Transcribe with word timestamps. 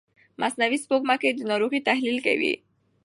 مصنوعي 0.41 0.77
سپوږمکۍ 0.83 1.31
د 1.35 1.39
ناروغۍ 1.49 1.79
تحلیل 1.89 2.17
کوي. 2.25 2.53